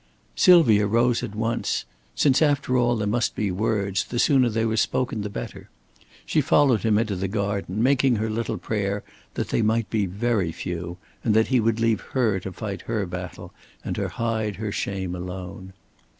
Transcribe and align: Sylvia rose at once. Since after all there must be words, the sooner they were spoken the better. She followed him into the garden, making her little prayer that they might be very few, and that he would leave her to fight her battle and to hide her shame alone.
Sylvia 0.35 0.87
rose 0.87 1.21
at 1.21 1.35
once. 1.35 1.85
Since 2.15 2.41
after 2.41 2.75
all 2.75 2.95
there 2.97 3.07
must 3.07 3.35
be 3.35 3.51
words, 3.51 4.03
the 4.05 4.17
sooner 4.17 4.49
they 4.49 4.65
were 4.65 4.75
spoken 4.75 5.21
the 5.21 5.29
better. 5.29 5.69
She 6.25 6.41
followed 6.41 6.81
him 6.81 6.97
into 6.97 7.15
the 7.15 7.27
garden, 7.27 7.83
making 7.83 8.15
her 8.15 8.27
little 8.31 8.57
prayer 8.57 9.03
that 9.35 9.49
they 9.49 9.61
might 9.61 9.91
be 9.91 10.07
very 10.07 10.51
few, 10.51 10.97
and 11.23 11.35
that 11.35 11.49
he 11.49 11.59
would 11.59 11.79
leave 11.79 12.01
her 12.17 12.39
to 12.39 12.51
fight 12.51 12.81
her 12.87 13.05
battle 13.05 13.53
and 13.85 13.95
to 13.95 14.09
hide 14.09 14.55
her 14.55 14.71
shame 14.71 15.13
alone. 15.13 15.71